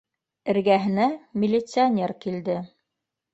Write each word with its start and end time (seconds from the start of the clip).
Эргәһенә 0.53 1.05
милиционер 1.43 2.15
килде: 2.25 2.57